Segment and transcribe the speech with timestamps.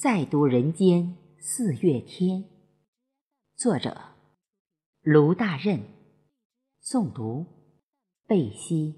[0.00, 2.44] 再读人间四月天。
[3.56, 4.00] 作者：
[5.02, 5.80] 卢大任。
[6.80, 7.44] 诵读：
[8.24, 8.94] 贝西。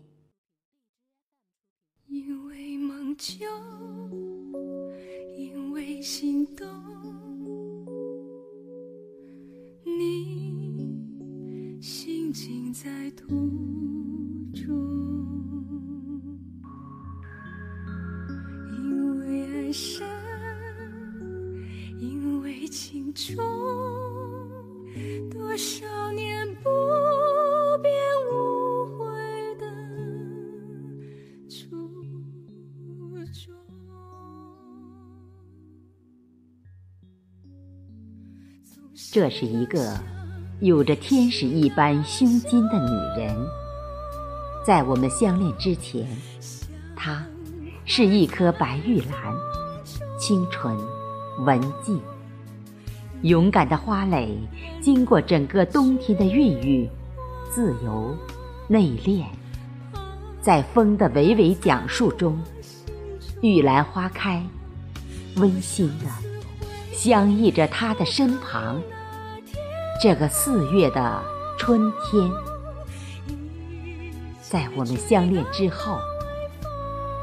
[2.07, 3.47] 因为梦就，
[5.39, 6.69] 因为心动，
[9.87, 13.70] 你心情在途
[22.71, 23.37] 情中
[25.29, 26.71] 多少年不
[27.83, 27.93] 变
[28.31, 29.07] 无悔
[29.57, 29.67] 的
[31.49, 32.09] 初衷。
[39.13, 39.99] 这是一个
[40.61, 43.37] 有着天使一般胸襟的女人，
[44.65, 46.07] 在我们相恋之前，
[46.95, 47.27] 她
[47.85, 49.35] 是一颗白玉兰，
[50.17, 50.79] 清纯
[51.45, 52.01] 文静。
[53.23, 54.37] 勇敢的花蕾，
[54.81, 56.89] 经过整个冬天的孕育，
[57.53, 58.17] 自由、
[58.67, 59.25] 内敛，
[60.41, 62.41] 在风的娓娓讲述中，
[63.43, 64.43] 玉兰花开，
[65.37, 66.07] 温馨的
[66.93, 68.81] 相依着他的身旁。
[70.03, 71.23] 这个四月的
[71.59, 72.31] 春天，
[74.41, 75.99] 在我们相恋之后，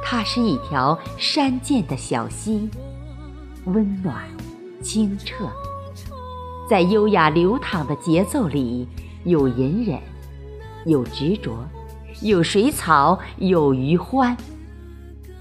[0.04, 2.70] 它是一条山涧的小溪，
[3.66, 4.24] 温暖、
[4.84, 5.50] 清澈。
[6.70, 8.86] 在优雅流淌的节奏里，
[9.24, 9.98] 有隐忍，
[10.86, 11.66] 有执着，
[12.22, 14.36] 有水草，有余欢。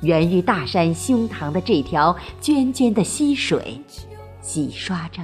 [0.03, 3.81] 源于大山胸膛的这条涓涓的溪水，
[4.41, 5.21] 洗刷着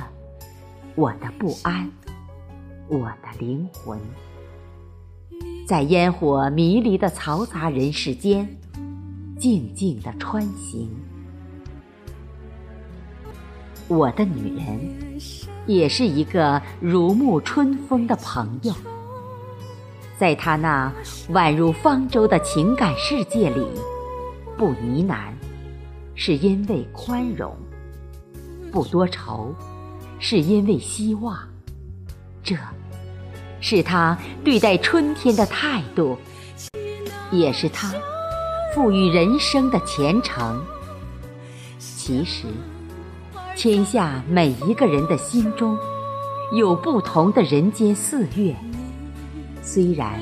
[0.96, 1.88] 我的不安，
[2.88, 3.96] 我的灵魂。
[5.68, 8.48] 在烟火迷离的嘈杂人世间，
[9.38, 10.90] 静静的穿行。
[13.86, 15.20] 我的女人。
[15.66, 18.74] 也是一个如沐春风的朋友，
[20.18, 20.92] 在他那
[21.30, 23.64] 宛如方舟的情感世界里，
[24.56, 25.16] 不呢喃，
[26.14, 27.52] 是因为宽容；
[28.72, 29.54] 不多愁，
[30.18, 31.38] 是因为希望。
[32.42, 32.56] 这，
[33.60, 36.18] 是他对待春天的态度，
[37.30, 37.92] 也是他
[38.74, 40.60] 赋予人生的虔诚。
[41.78, 42.46] 其实。
[43.54, 45.76] 天下每一个人的心中，
[46.52, 48.54] 有不同的人间四月。
[49.62, 50.20] 虽然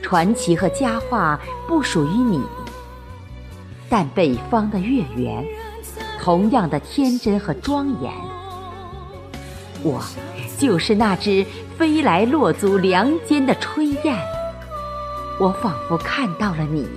[0.00, 2.40] 传奇和佳话不属于你，
[3.88, 5.44] 但北方的月圆，
[6.20, 8.12] 同样的天真和庄严。
[9.82, 10.00] 我
[10.56, 11.44] 就是那只
[11.76, 14.16] 飞来落足梁间的炊燕，
[15.40, 16.88] 我仿佛看到了你。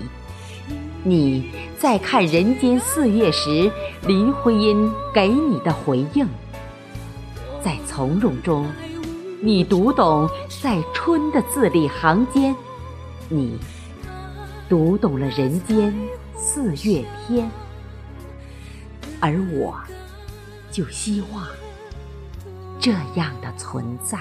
[1.04, 1.50] 你
[1.80, 3.72] 在看人间四月时，
[4.06, 6.28] 林徽因给你的回应，
[7.64, 8.68] 在从容中，
[9.42, 10.30] 你读懂
[10.62, 12.54] 在春的字里行间，
[13.30, 13.58] 你
[14.68, 15.98] 读懂了人间
[16.36, 17.50] 四月天，
[19.22, 19.74] 而我
[20.70, 21.48] 就希望
[22.78, 24.20] 这样的存在。